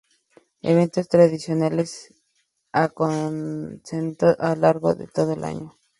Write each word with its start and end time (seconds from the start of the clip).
Eventos 0.63 1.07
tradicionales 1.09 2.11
acontecen 2.71 4.17
a 4.39 4.55
lo 4.55 4.61
largo 4.61 4.95
de 4.95 5.05
todo 5.05 5.33
el 5.33 5.43
año. 5.43 5.77